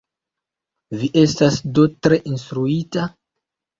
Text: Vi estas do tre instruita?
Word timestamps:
Vi 1.01 1.09
estas 1.23 1.59
do 1.79 1.85
tre 2.07 2.19
instruita? 2.33 3.05